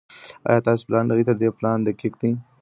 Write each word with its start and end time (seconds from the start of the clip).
ايا 0.47 0.59
ستاسي 0.63 0.83
پلان 0.87 1.03
تر 1.27 1.35
دې 1.41 1.49
پلان 1.57 1.77
دقيق 1.87 2.13
دی؟ 2.21 2.31